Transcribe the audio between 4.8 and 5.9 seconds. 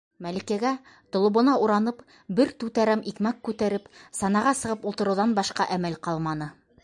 ултырыуҙан башҡа